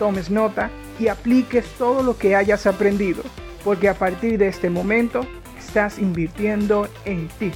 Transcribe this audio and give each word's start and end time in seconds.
tomes 0.00 0.30
nota 0.30 0.70
y 0.98 1.08
apliques 1.08 1.66
todo 1.76 2.02
lo 2.02 2.16
que 2.16 2.34
hayas 2.34 2.66
aprendido, 2.66 3.22
porque 3.62 3.86
a 3.86 3.94
partir 3.94 4.38
de 4.38 4.48
este 4.48 4.70
momento 4.70 5.26
estás 5.58 5.98
invirtiendo 5.98 6.88
en 7.04 7.28
ti. 7.28 7.52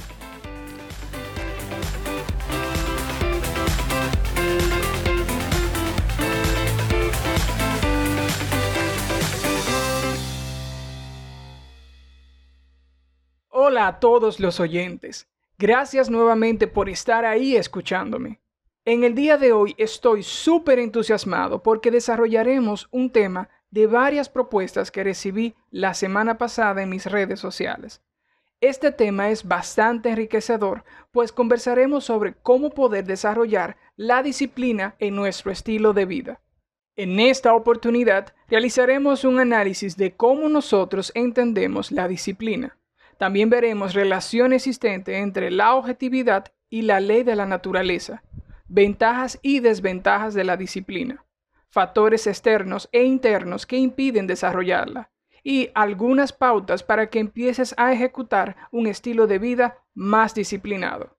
Hola 13.49 13.87
a 13.87 13.99
todos 13.99 14.39
los 14.39 14.59
oyentes. 14.59 15.27
Gracias 15.57 16.11
nuevamente 16.11 16.67
por 16.67 16.89
estar 16.89 17.25
ahí 17.25 17.55
escuchándome. 17.55 18.44
En 18.87 19.03
el 19.03 19.15
día 19.15 19.39
de 19.39 19.51
hoy 19.51 19.73
estoy 19.79 20.21
súper 20.21 20.77
entusiasmado 20.77 21.63
porque 21.63 21.89
desarrollaremos 21.89 22.87
un 22.91 23.09
tema 23.09 23.49
de 23.71 23.87
varias 23.87 24.29
propuestas 24.29 24.91
que 24.91 25.03
recibí 25.03 25.55
la 25.71 25.95
semana 25.95 26.37
pasada 26.37 26.83
en 26.83 26.89
mis 26.89 27.07
redes 27.07 27.39
sociales. 27.39 28.03
Este 28.61 28.91
tema 28.91 29.31
es 29.31 29.47
bastante 29.47 30.09
enriquecedor, 30.09 30.83
pues 31.11 31.31
conversaremos 31.31 32.03
sobre 32.03 32.35
cómo 32.35 32.69
poder 32.69 33.05
desarrollar 33.05 33.75
la 33.95 34.21
disciplina 34.21 34.95
en 34.99 35.15
nuestro 35.15 35.51
estilo 35.51 35.93
de 35.93 36.05
vida. 36.05 36.41
En 36.95 37.19
esta 37.19 37.55
oportunidad 37.55 38.35
realizaremos 38.47 39.23
un 39.23 39.39
análisis 39.39 39.97
de 39.97 40.15
cómo 40.15 40.47
nosotros 40.47 41.11
entendemos 41.15 41.91
la 41.91 42.07
disciplina. 42.07 42.77
También 43.17 43.49
veremos 43.49 43.95
relación 43.95 44.53
existente 44.53 45.17
entre 45.17 45.49
la 45.49 45.73
objetividad 45.73 46.53
y 46.69 46.83
la 46.83 46.99
ley 46.99 47.23
de 47.23 47.35
la 47.35 47.47
naturaleza 47.47 48.21
ventajas 48.67 49.39
y 49.41 49.59
desventajas 49.59 50.33
de 50.33 50.43
la 50.43 50.57
disciplina, 50.57 51.25
factores 51.69 52.27
externos 52.27 52.89
e 52.91 53.03
internos 53.03 53.65
que 53.65 53.77
impiden 53.77 54.27
desarrollarla, 54.27 55.11
y 55.43 55.69
algunas 55.75 56.33
pautas 56.33 56.81
para 56.81 57.09
que 57.09 57.19
empieces 57.19 57.75
a 57.77 57.93
ejecutar 57.93 58.55
un 58.71 58.87
estilo 58.87 59.27
de 59.27 59.37
vida 59.37 59.77
más 59.93 60.33
disciplinado. 60.33 61.15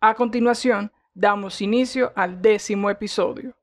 A 0.00 0.14
continuación, 0.14 0.92
damos 1.12 1.60
inicio 1.60 2.12
al 2.14 2.40
décimo 2.40 2.88
episodio. 2.88 3.56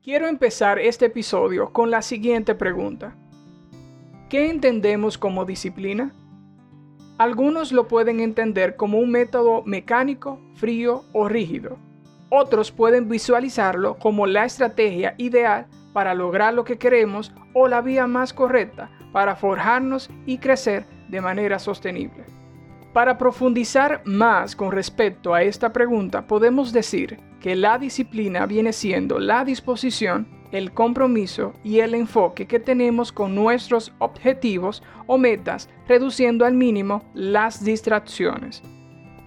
Quiero 0.00 0.28
empezar 0.28 0.78
este 0.78 1.06
episodio 1.06 1.72
con 1.72 1.90
la 1.90 2.02
siguiente 2.02 2.54
pregunta. 2.54 3.16
¿Qué 4.28 4.50
entendemos 4.50 5.18
como 5.18 5.44
disciplina? 5.44 6.12
Algunos 7.18 7.72
lo 7.72 7.88
pueden 7.88 8.20
entender 8.20 8.76
como 8.76 8.98
un 8.98 9.10
método 9.10 9.62
mecánico, 9.64 10.40
frío 10.54 11.04
o 11.12 11.28
rígido. 11.28 11.78
Otros 12.30 12.72
pueden 12.72 13.08
visualizarlo 13.08 13.98
como 13.98 14.26
la 14.26 14.44
estrategia 14.44 15.14
ideal 15.18 15.66
para 15.92 16.14
lograr 16.14 16.54
lo 16.54 16.64
que 16.64 16.78
queremos 16.78 17.32
o 17.52 17.68
la 17.68 17.82
vía 17.82 18.06
más 18.06 18.32
correcta 18.32 18.90
para 19.12 19.36
forjarnos 19.36 20.10
y 20.24 20.38
crecer 20.38 20.86
de 21.08 21.20
manera 21.20 21.58
sostenible. 21.58 22.24
Para 22.92 23.18
profundizar 23.18 24.02
más 24.04 24.56
con 24.56 24.72
respecto 24.72 25.34
a 25.34 25.42
esta 25.42 25.72
pregunta, 25.72 26.26
podemos 26.26 26.72
decir 26.72 27.18
que 27.40 27.56
la 27.56 27.78
disciplina 27.78 28.46
viene 28.46 28.72
siendo 28.72 29.18
la 29.18 29.44
disposición 29.44 30.41
el 30.52 30.72
compromiso 30.72 31.54
y 31.64 31.80
el 31.80 31.94
enfoque 31.94 32.46
que 32.46 32.60
tenemos 32.60 33.10
con 33.10 33.34
nuestros 33.34 33.92
objetivos 33.98 34.82
o 35.06 35.18
metas, 35.18 35.68
reduciendo 35.88 36.44
al 36.44 36.54
mínimo 36.54 37.02
las 37.14 37.64
distracciones. 37.64 38.62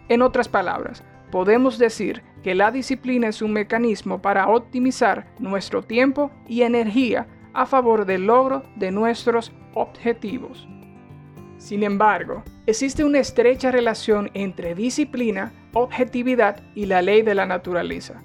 En 0.07 0.21
otras 0.21 0.47
palabras, 0.47 1.03
podemos 1.31 1.77
decir 1.77 2.23
que 2.43 2.55
la 2.55 2.71
disciplina 2.71 3.27
es 3.27 3.41
un 3.41 3.51
mecanismo 3.51 4.21
para 4.21 4.47
optimizar 4.47 5.33
nuestro 5.39 5.81
tiempo 5.81 6.31
y 6.47 6.61
energía 6.61 7.27
a 7.53 7.65
favor 7.65 8.05
del 8.05 8.27
logro 8.27 8.63
de 8.75 8.91
nuestros 8.91 9.51
objetivos. 9.73 10.67
Sin 11.57 11.83
embargo, 11.83 12.43
existe 12.67 13.03
una 13.03 13.19
estrecha 13.19 13.71
relación 13.71 14.29
entre 14.33 14.75
disciplina, 14.75 15.53
objetividad 15.73 16.61
y 16.75 16.85
la 16.85 17.01
ley 17.01 17.23
de 17.23 17.33
la 17.33 17.45
naturaleza. 17.47 18.21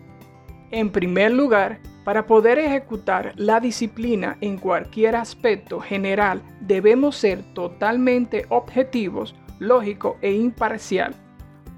En 0.71 0.91
primer 0.91 1.33
lugar, 1.33 1.81
para 2.05 2.27
poder 2.27 2.59
ejecutar 2.59 3.33
la 3.37 3.61
disciplina 3.61 4.39
en 4.41 4.59
cualquier 4.59 5.17
aspecto 5.17 5.81
general, 5.81 6.43
debemos 6.61 7.17
ser 7.17 7.43
totalmente 7.55 8.47
objetivos, 8.49 9.35
lógico 9.59 10.17
e 10.23 10.33
imparcial. 10.33 11.15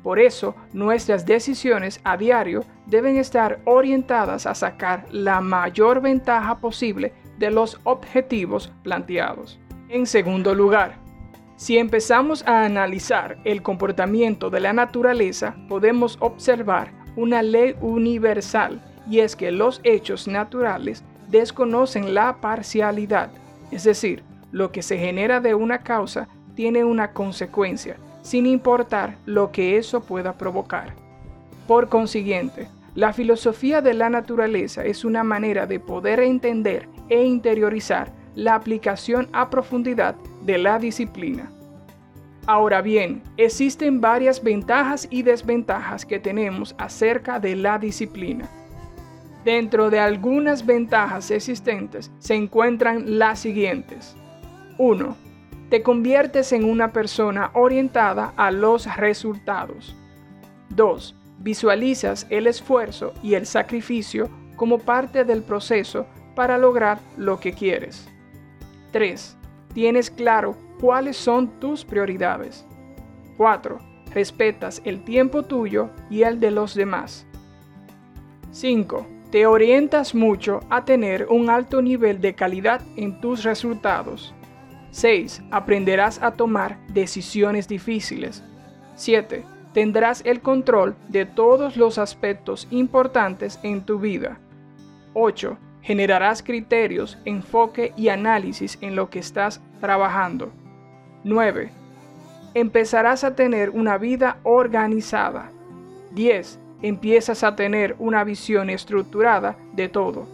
Por 0.02 0.18
eso, 0.18 0.54
nuestras 0.72 1.26
decisiones 1.26 2.00
a 2.04 2.16
diario 2.16 2.64
deben 2.86 3.16
estar 3.16 3.60
orientadas 3.64 4.46
a 4.46 4.54
sacar 4.54 5.06
la 5.10 5.40
mayor 5.40 6.00
ventaja 6.00 6.58
posible 6.58 7.12
de 7.38 7.50
los 7.50 7.80
objetivos 7.84 8.72
planteados. 8.82 9.60
En 9.88 10.06
segundo 10.06 10.54
lugar, 10.54 10.96
si 11.56 11.78
empezamos 11.78 12.46
a 12.48 12.64
analizar 12.64 13.38
el 13.44 13.62
comportamiento 13.62 14.50
de 14.50 14.60
la 14.60 14.72
naturaleza, 14.72 15.54
podemos 15.68 16.16
observar 16.20 16.92
una 17.14 17.42
ley 17.42 17.76
universal 17.80 18.82
y 19.08 19.20
es 19.20 19.36
que 19.36 19.50
los 19.50 19.80
hechos 19.84 20.28
naturales 20.28 21.04
desconocen 21.28 22.14
la 22.14 22.36
parcialidad, 22.40 23.30
es 23.70 23.84
decir, 23.84 24.22
lo 24.52 24.70
que 24.70 24.82
se 24.82 24.98
genera 24.98 25.40
de 25.40 25.54
una 25.54 25.78
causa 25.78 26.28
tiene 26.54 26.84
una 26.84 27.12
consecuencia, 27.12 27.96
sin 28.20 28.46
importar 28.46 29.16
lo 29.24 29.50
que 29.50 29.78
eso 29.78 30.02
pueda 30.02 30.34
provocar. 30.34 30.94
Por 31.66 31.88
consiguiente, 31.88 32.68
la 32.94 33.12
filosofía 33.14 33.80
de 33.80 33.94
la 33.94 34.10
naturaleza 34.10 34.84
es 34.84 35.04
una 35.04 35.24
manera 35.24 35.66
de 35.66 35.80
poder 35.80 36.20
entender 36.20 36.88
e 37.08 37.24
interiorizar 37.24 38.12
la 38.34 38.54
aplicación 38.54 39.28
a 39.32 39.48
profundidad 39.48 40.14
de 40.42 40.58
la 40.58 40.78
disciplina. 40.78 41.50
Ahora 42.46 42.82
bien, 42.82 43.22
existen 43.36 44.00
varias 44.00 44.42
ventajas 44.42 45.06
y 45.10 45.22
desventajas 45.22 46.04
que 46.04 46.18
tenemos 46.18 46.74
acerca 46.76 47.38
de 47.38 47.56
la 47.56 47.78
disciplina. 47.78 48.50
Dentro 49.44 49.90
de 49.90 49.98
algunas 49.98 50.64
ventajas 50.64 51.30
existentes 51.32 52.12
se 52.20 52.34
encuentran 52.34 53.18
las 53.18 53.40
siguientes. 53.40 54.14
1. 54.78 55.16
Te 55.68 55.82
conviertes 55.82 56.52
en 56.52 56.64
una 56.64 56.92
persona 56.92 57.50
orientada 57.54 58.34
a 58.36 58.52
los 58.52 58.94
resultados. 58.96 59.96
2. 60.68 61.16
Visualizas 61.38 62.26
el 62.30 62.46
esfuerzo 62.46 63.14
y 63.20 63.34
el 63.34 63.46
sacrificio 63.46 64.30
como 64.54 64.78
parte 64.78 65.24
del 65.24 65.42
proceso 65.42 66.06
para 66.36 66.56
lograr 66.56 67.00
lo 67.16 67.40
que 67.40 67.52
quieres. 67.52 68.08
3. 68.92 69.36
Tienes 69.74 70.08
claro 70.08 70.56
cuáles 70.80 71.16
son 71.16 71.58
tus 71.58 71.84
prioridades. 71.84 72.64
4. 73.38 73.78
Respetas 74.14 74.80
el 74.84 75.02
tiempo 75.02 75.42
tuyo 75.42 75.90
y 76.10 76.22
el 76.22 76.38
de 76.38 76.52
los 76.52 76.76
demás. 76.76 77.26
5 78.52 79.21
te 79.32 79.46
orientas 79.46 80.14
mucho 80.14 80.60
a 80.68 80.84
tener 80.84 81.26
un 81.30 81.48
alto 81.48 81.80
nivel 81.80 82.20
de 82.20 82.34
calidad 82.34 82.82
en 82.96 83.18
tus 83.18 83.44
resultados. 83.44 84.34
6. 84.90 85.42
Aprenderás 85.50 86.22
a 86.22 86.32
tomar 86.32 86.76
decisiones 86.88 87.66
difíciles. 87.66 88.44
7. 88.94 89.42
Tendrás 89.72 90.20
el 90.26 90.42
control 90.42 90.96
de 91.08 91.24
todos 91.24 91.78
los 91.78 91.96
aspectos 91.96 92.68
importantes 92.70 93.58
en 93.62 93.86
tu 93.86 93.98
vida. 93.98 94.38
8. 95.14 95.56
Generarás 95.80 96.42
criterios, 96.42 97.16
enfoque 97.24 97.94
y 97.96 98.08
análisis 98.08 98.76
en 98.82 98.94
lo 98.94 99.08
que 99.08 99.20
estás 99.20 99.62
trabajando. 99.80 100.52
9. 101.24 101.70
Empezarás 102.52 103.24
a 103.24 103.34
tener 103.34 103.70
una 103.70 103.96
vida 103.96 104.36
organizada. 104.42 105.50
10 106.10 106.61
empiezas 106.82 107.44
a 107.44 107.56
tener 107.56 107.96
una 107.98 108.24
visión 108.24 108.68
estructurada 108.70 109.56
de 109.72 109.88
todo. 109.88 110.26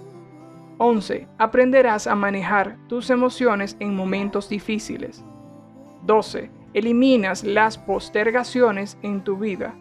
11. 0.79 1.27
Aprenderás 1.39 2.07
a 2.07 2.15
manejar 2.15 2.79
tus 2.89 3.11
emociones 3.11 3.77
en 3.81 3.95
momentos 3.95 4.49
difíciles. 4.49 5.25
12. 6.03 6.51
Eliminas 6.73 7.45
las 7.45 7.79
postergaciones 7.79 8.99
en 9.03 9.23
tu 9.23 9.37
vida. 9.37 9.75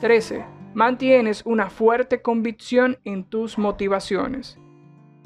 13. 0.00 0.44
mantienes 0.74 1.42
una 1.46 1.70
fuerte 1.70 2.20
convicción 2.20 2.98
en 3.04 3.24
tus 3.24 3.58
motivaciones. 3.58 4.58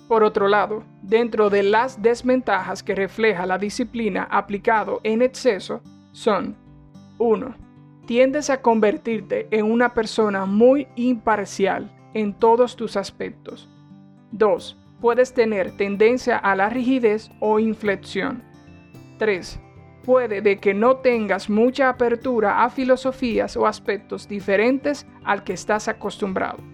Por 0.09 0.23
otro 0.23 0.49
lado, 0.49 0.85
dentro 1.03 1.51
de 1.51 1.63
las 1.63 2.03
desventajas 2.03 2.83
que 2.83 2.95
refleja 2.95 3.47
la 3.47 3.59
disciplina 3.59 4.29
aplicado 4.31 5.01
en 5.05 5.23
exceso 5.23 5.83
son 6.13 6.57
1. 7.19 7.68
Tiendes 8.09 8.49
a 8.49 8.63
convertirte 8.63 9.49
en 9.51 9.71
una 9.71 9.93
persona 9.93 10.47
muy 10.47 10.89
imparcial 10.97 11.95
en 12.15 12.33
todos 12.33 12.75
tus 12.75 12.97
aspectos. 12.97 13.69
2. 14.33 14.79
Puedes 14.99 15.35
tener 15.35 15.77
tendencia 15.77 16.39
a 16.39 16.57
la 16.57 16.71
rigidez 16.71 17.31
o 17.39 17.59
inflexión. 17.59 18.43
3. 19.19 19.61
Puede 20.05 20.41
de 20.41 20.57
que 20.57 20.73
no 20.73 20.97
tengas 20.97 21.51
mucha 21.51 21.91
apertura 21.91 22.65
a 22.65 22.71
filosofías 22.71 23.59
o 23.59 23.67
aspectos 23.67 24.27
diferentes 24.27 25.07
al 25.23 25.45
que 25.45 25.53
estás 25.53 25.87
acostumbrado. 25.87 26.65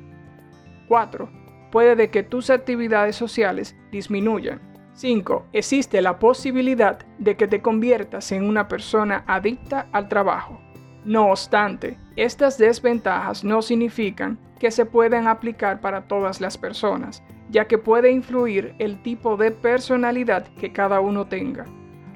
4 0.87 1.29
puede 1.73 1.97
de 1.97 2.11
que 2.11 2.23
tus 2.23 2.51
actividades 2.51 3.17
sociales 3.17 3.75
disminuyan. 3.91 4.63
5. 4.93 5.47
Existe 5.53 6.01
la 6.01 6.21
posibilidad 6.21 7.05
de 7.19 7.37
que 7.37 7.49
te 7.49 7.61
conviertas 7.61 8.31
en 8.31 8.45
una 8.45 8.69
persona 8.69 9.25
adicta 9.27 9.89
al 9.91 10.09
trabajo. 10.09 10.64
No 11.05 11.31
obstante, 11.31 11.99
estas 12.17 12.57
desventajas 12.57 13.45
no 13.45 13.61
significan 13.61 14.39
que 14.59 14.71
se 14.71 14.87
puedan 14.87 15.29
aplicar 15.29 15.81
para 15.81 16.09
todas 16.09 16.41
las 16.41 16.57
personas, 16.57 17.23
ya 17.51 17.67
que 17.67 17.77
puede 17.77 18.11
influir 18.11 18.75
el 18.79 19.03
tipo 19.03 19.37
de 19.37 19.51
personalidad 19.51 20.47
que 20.59 20.73
cada 20.73 21.01
uno 21.01 21.27
tenga. 21.27 21.67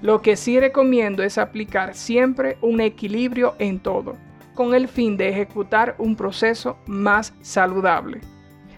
Lo 0.01 0.23
que 0.23 0.37
sí 0.37 0.59
recomiendo 0.59 1.23
es 1.23 1.37
aplicar 1.37 1.95
siempre 1.95 2.57
un 2.63 2.81
equilibrio 2.81 3.55
en 3.59 3.81
todo, 3.81 4.17
con 4.55 4.75
el 4.75 4.89
fin 4.89 5.17
de 5.17 5.29
ejecutar 5.29 5.95
un 5.99 6.17
proceso 6.17 6.79
más 6.87 7.35
saludable. 7.43 8.21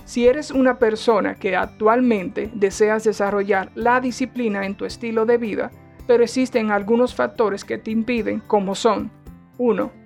Si 0.04 0.26
eres 0.26 0.50
una 0.50 0.78
persona 0.78 1.36
que 1.36 1.54
actualmente 1.54 2.50
deseas 2.52 3.04
desarrollar 3.04 3.70
la 3.76 4.00
disciplina 4.00 4.66
en 4.66 4.74
tu 4.74 4.86
estilo 4.86 5.24
de 5.24 5.38
vida, 5.38 5.70
pero 6.08 6.24
existen 6.24 6.72
algunos 6.72 7.14
factores 7.14 7.64
que 7.64 7.78
te 7.78 7.92
impiden, 7.92 8.40
como 8.40 8.74
son 8.74 9.12
1. 9.58 9.99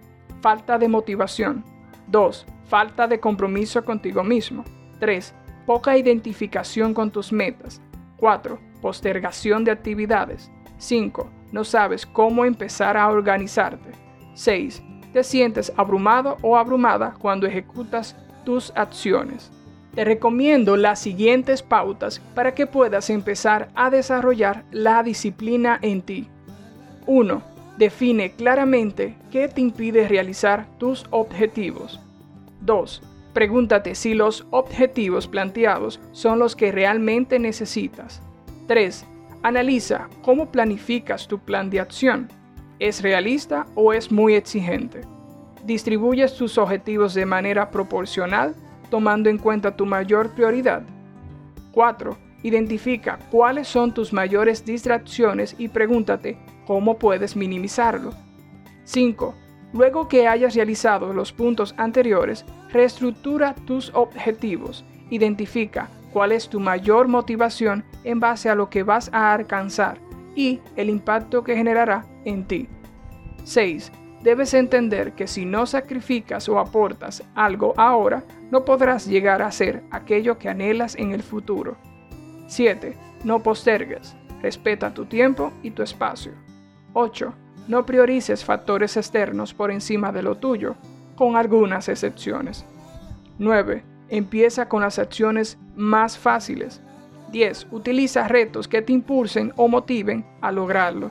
Falta 0.45 0.77
de 0.77 0.89
motivación. 0.89 1.65
2. 2.09 2.45
Falta 2.67 3.09
de 3.09 3.19
compromiso 3.19 3.83
contigo 3.83 4.23
mismo. 4.23 4.63
3. 5.01 5.35
Poca 5.65 5.97
identificación 5.97 6.93
con 6.93 7.11
tus 7.11 7.33
metas. 7.33 7.81
4. 8.19 8.59
Postergación 8.83 9.65
de 9.65 9.71
actividades. 9.71 10.53
5. 10.77 11.31
No 11.51 11.65
sabes 11.65 12.05
cómo 12.05 12.45
empezar 12.45 12.99
a 12.99 13.09
organizarte. 13.09 13.93
6. 14.35 14.83
Te 15.15 15.25
sientes 15.25 15.73
abrumado 15.79 16.37
o 16.43 16.59
abrumada 16.59 17.15
cuando 17.19 17.47
ejecutas 17.47 18.15
tus 18.45 18.71
acciones. 18.77 19.51
Te 19.95 20.05
recomiendo 20.05 20.77
las 20.77 20.99
siguientes 20.99 21.63
pautas 21.63 22.21
para 22.35 22.55
que 22.55 22.67
puedas 22.67 23.09
empezar 23.09 23.71
a 23.75 23.89
desarrollar 23.89 24.67
la 24.73 25.03
disciplina 25.03 25.79
en 25.81 26.03
ti. 26.03 26.29
1. 27.07 27.54
Define 27.79 28.33
claramente 28.33 29.17
qué 29.31 29.49
te 29.49 29.61
impide 29.61 30.09
realizar 30.09 30.67
tus 30.79 31.07
objetivos. 31.11 32.01
2. 32.61 33.03
Pregúntate 33.33 33.95
si 33.95 34.15
los 34.15 34.47
objetivos 34.51 35.27
planteados 35.27 36.01
son 36.13 36.39
los 36.39 36.55
que 36.55 36.71
realmente 36.71 37.39
necesitas. 37.39 38.23
3. 38.69 39.05
Analiza 39.43 40.09
cómo 40.23 40.51
planificas 40.51 41.27
tu 41.27 41.39
plan 41.39 41.69
de 41.69 41.81
acción. 41.81 42.29
¿Es 42.79 43.03
realista 43.03 43.67
o 43.75 43.93
es 43.93 44.11
muy 44.11 44.35
exigente? 44.35 45.03
¿Distribuyes 45.65 46.35
tus 46.35 46.59
objetivos 46.59 47.15
de 47.15 47.27
manera 47.27 47.71
proporcional 47.71 48.55
tomando 48.95 49.29
en 49.29 49.39
cuenta 49.39 49.75
tu 49.75 49.87
mayor 49.87 50.31
prioridad. 50.31 50.85
4. 51.73 52.17
Identifica 52.45 53.19
cuáles 53.31 53.67
son 53.67 53.93
tus 53.93 54.13
mayores 54.13 54.65
distracciones 54.65 55.57
y 55.59 55.67
pregúntate 55.67 56.39
cómo 56.67 56.99
puedes 56.99 57.37
minimizarlo. 57.37 58.13
5. 58.85 59.35
Luego 59.73 60.09
que 60.09 60.29
hayas 60.29 60.55
realizado 60.55 61.13
los 61.13 61.33
puntos 61.33 61.75
anteriores, 61.77 62.45
reestructura 62.71 63.55
tus 63.67 63.91
objetivos. 63.95 64.85
Identifica 65.11 65.89
cuál 66.13 66.33
es 66.33 66.49
tu 66.49 66.61
mayor 66.61 67.09
motivación 67.09 67.85
en 68.05 68.21
base 68.21 68.49
a 68.49 68.55
lo 68.55 68.71
que 68.71 68.85
vas 68.85 69.11
a 69.13 69.33
alcanzar 69.33 69.99
y 70.37 70.61
el 70.77 70.91
impacto 70.91 71.43
que 71.43 71.57
generará 71.57 72.07
en 72.25 72.47
ti. 72.47 72.69
6 73.45 73.91
debes 74.23 74.55
entender 74.55 75.13
que 75.13 75.27
si 75.27 75.45
no 75.45 75.67
sacrificas 75.67 76.49
o 76.49 76.59
aportas 76.59 77.23
algo 77.35 77.75
ahora, 77.77 78.25
no 78.51 78.65
podrás 78.65 79.07
llegar 79.07 79.43
a 79.43 79.53
ser 79.53 79.83
aquello 79.91 80.39
que 80.39 80.49
anhelas 80.49 80.97
en 80.97 81.13
el 81.13 81.23
futuro. 81.23 81.77
7. 82.47 82.97
No 83.23 83.43
postergues. 83.43 84.17
Respeta 84.41 84.95
tu 84.95 85.05
tiempo 85.07 85.53
y 85.63 85.73
tu 85.73 85.83
espacio. 85.83 86.33
8. 86.95 87.35
No 87.69 87.85
priorices 87.85 88.45
factores 88.45 88.97
externos 88.97 89.53
por 89.53 89.71
encima 89.71 90.13
de 90.13 90.23
lo 90.23 90.37
tuyo, 90.37 90.77
con 91.17 91.37
algunas 91.37 91.89
excepciones. 91.89 92.65
9. 93.39 93.85
Empieza 94.09 94.69
con 94.69 94.83
las 94.83 94.99
acciones 94.99 95.59
más 95.75 96.17
fáciles. 96.17 96.81
10. 97.33 97.67
Utiliza 97.73 98.29
retos 98.29 98.69
que 98.69 98.81
te 98.81 98.93
impulsen 98.93 99.53
o 99.57 99.67
motiven 99.67 100.25
a 100.41 100.53
lograrlo. 100.53 101.11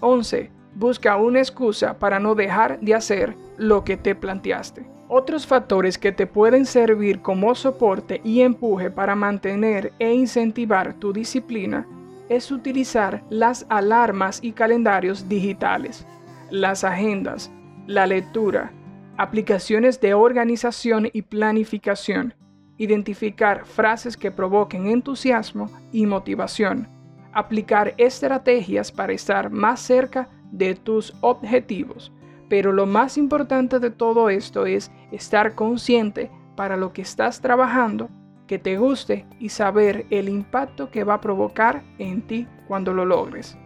11 0.00 0.50
busca 0.74 1.16
una 1.16 1.40
excusa 1.40 1.98
para 1.98 2.20
no 2.20 2.34
dejar 2.36 2.78
de 2.80 2.94
hacer 2.94 3.34
lo 3.56 3.84
que 3.84 3.96
te 3.96 4.14
planteaste. 4.14 4.86
Otros 5.08 5.44
factores 5.44 5.98
que 5.98 6.12
te 6.12 6.28
pueden 6.28 6.66
servir 6.66 7.20
como 7.20 7.54
soporte 7.56 8.20
y 8.22 8.42
empuje 8.42 8.92
para 8.92 9.16
mantener 9.16 9.92
e 9.98 10.14
incentivar 10.14 10.94
tu 10.94 11.12
disciplina 11.12 11.84
es 12.30 12.52
utilizar 12.52 13.24
las 13.28 13.66
alarmas 13.68 14.38
y 14.42 14.52
calendarios 14.52 15.28
digitales, 15.28 16.06
las 16.48 16.84
agendas, 16.84 17.50
la 17.88 18.06
lectura, 18.06 18.72
aplicaciones 19.18 20.00
de 20.00 20.14
organización 20.14 21.10
y 21.12 21.22
planificación, 21.22 22.32
identificar 22.78 23.66
frases 23.66 24.16
que 24.16 24.30
provoquen 24.30 24.86
entusiasmo 24.86 25.70
y 25.90 26.06
motivación, 26.06 26.88
aplicar 27.32 27.94
estrategias 27.98 28.92
para 28.92 29.12
estar 29.12 29.50
más 29.50 29.80
cerca 29.80 30.28
de 30.52 30.76
tus 30.76 31.12
objetivos. 31.22 32.12
Pero 32.48 32.72
lo 32.72 32.86
más 32.86 33.18
importante 33.18 33.80
de 33.80 33.90
todo 33.90 34.30
esto 34.30 34.66
es 34.66 34.92
estar 35.10 35.56
consciente 35.56 36.30
para 36.54 36.76
lo 36.76 36.92
que 36.92 37.02
estás 37.02 37.40
trabajando, 37.40 38.08
que 38.50 38.58
te 38.58 38.76
guste 38.76 39.26
y 39.38 39.50
saber 39.50 40.06
el 40.10 40.28
impacto 40.28 40.90
que 40.90 41.04
va 41.04 41.14
a 41.14 41.20
provocar 41.20 41.84
en 41.98 42.20
ti 42.22 42.48
cuando 42.66 42.92
lo 42.92 43.04
logres. 43.04 43.56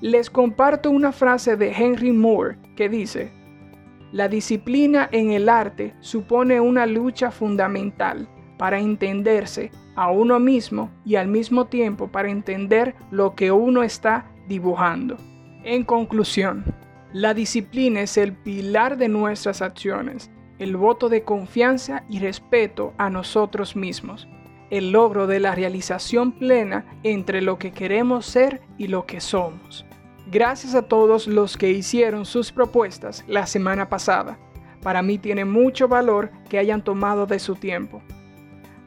Les 0.00 0.30
comparto 0.30 0.92
una 0.92 1.10
frase 1.10 1.56
de 1.56 1.72
Henry 1.72 2.12
Moore 2.12 2.56
que 2.76 2.88
dice, 2.88 3.32
la 4.12 4.28
disciplina 4.28 5.08
en 5.10 5.32
el 5.32 5.48
arte 5.48 5.92
supone 5.98 6.60
una 6.60 6.86
lucha 6.86 7.32
fundamental 7.32 8.28
para 8.56 8.78
entenderse 8.78 9.72
a 9.96 10.12
uno 10.12 10.38
mismo 10.38 10.88
y 11.04 11.16
al 11.16 11.26
mismo 11.26 11.66
tiempo 11.66 12.06
para 12.06 12.30
entender 12.30 12.94
lo 13.10 13.34
que 13.34 13.50
uno 13.50 13.82
está 13.82 14.30
dibujando. 14.46 15.16
En 15.64 15.82
conclusión, 15.82 16.64
la 17.12 17.34
disciplina 17.34 18.02
es 18.02 18.16
el 18.16 18.34
pilar 18.34 18.96
de 18.96 19.08
nuestras 19.08 19.62
acciones, 19.62 20.30
el 20.60 20.76
voto 20.76 21.08
de 21.08 21.24
confianza 21.24 22.04
y 22.08 22.20
respeto 22.20 22.92
a 22.98 23.08
nosotros 23.08 23.74
mismos, 23.76 24.28
el 24.68 24.92
logro 24.92 25.26
de 25.26 25.40
la 25.40 25.54
realización 25.54 26.32
plena 26.32 26.84
entre 27.02 27.40
lo 27.40 27.58
que 27.58 27.72
queremos 27.72 28.26
ser 28.26 28.60
y 28.76 28.86
lo 28.86 29.06
que 29.06 29.20
somos. 29.20 29.86
Gracias 30.30 30.74
a 30.74 30.82
todos 30.82 31.26
los 31.26 31.56
que 31.56 31.70
hicieron 31.70 32.26
sus 32.26 32.52
propuestas 32.52 33.24
la 33.26 33.46
semana 33.46 33.88
pasada. 33.88 34.38
Para 34.82 35.00
mí 35.02 35.16
tiene 35.18 35.46
mucho 35.46 35.88
valor 35.88 36.30
que 36.50 36.58
hayan 36.58 36.84
tomado 36.84 37.26
de 37.26 37.38
su 37.38 37.54
tiempo. 37.54 38.02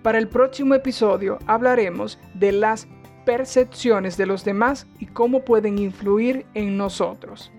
Para 0.03 0.19
el 0.19 0.29
próximo 0.29 0.75
episodio 0.75 1.39
hablaremos 1.47 2.19
de 2.35 2.51
las 2.51 2.87
percepciones 3.25 4.15
de 4.15 4.27
los 4.27 4.45
demás 4.45 4.85
y 4.99 5.07
cómo 5.07 5.43
pueden 5.43 5.79
influir 5.79 6.45
en 6.53 6.77
nosotros. 6.77 7.51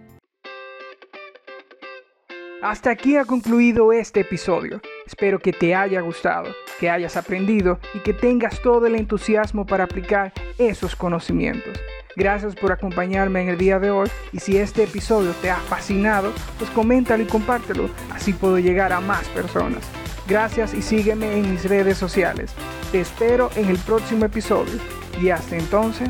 Hasta 2.64 2.92
aquí 2.92 3.18
ha 3.18 3.26
concluido 3.26 3.92
este 3.92 4.20
episodio. 4.20 4.80
Espero 5.06 5.38
que 5.38 5.52
te 5.52 5.74
haya 5.74 6.00
gustado, 6.00 6.48
que 6.80 6.88
hayas 6.88 7.14
aprendido 7.14 7.78
y 7.92 7.98
que 7.98 8.14
tengas 8.14 8.62
todo 8.62 8.86
el 8.86 8.94
entusiasmo 8.94 9.66
para 9.66 9.84
aplicar 9.84 10.32
esos 10.56 10.96
conocimientos. 10.96 11.78
Gracias 12.16 12.54
por 12.54 12.72
acompañarme 12.72 13.42
en 13.42 13.50
el 13.50 13.58
día 13.58 13.78
de 13.78 13.90
hoy 13.90 14.08
y 14.32 14.38
si 14.38 14.56
este 14.56 14.84
episodio 14.84 15.32
te 15.42 15.50
ha 15.50 15.56
fascinado, 15.56 16.32
pues 16.56 16.70
coméntalo 16.70 17.22
y 17.22 17.26
compártelo, 17.26 17.90
así 18.10 18.32
puedo 18.32 18.58
llegar 18.58 18.94
a 18.94 19.00
más 19.00 19.28
personas. 19.28 19.84
Gracias 20.26 20.72
y 20.72 20.80
sígueme 20.80 21.36
en 21.36 21.50
mis 21.50 21.68
redes 21.68 21.98
sociales. 21.98 22.54
Te 22.90 23.02
espero 23.02 23.50
en 23.56 23.68
el 23.68 23.76
próximo 23.76 24.24
episodio 24.24 24.80
y 25.20 25.28
hasta 25.28 25.58
entonces, 25.58 26.08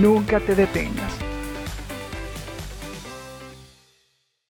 nunca 0.00 0.40
te 0.40 0.56
detengas. 0.56 1.03